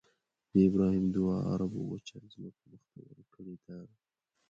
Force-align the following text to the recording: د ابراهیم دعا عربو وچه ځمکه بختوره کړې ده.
د 0.51 0.53
ابراهیم 0.67 1.05
دعا 1.15 1.37
عربو 1.51 1.81
وچه 1.91 2.17
ځمکه 2.33 2.61
بختوره 2.71 3.23
کړې 3.33 3.55
ده. 3.65 3.77